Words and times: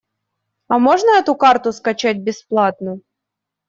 А 0.67 0.79
можно 0.79 1.11
эту 1.19 1.35
карту 1.35 1.71
скачать 1.71 2.17
бесплатно? 2.17 3.01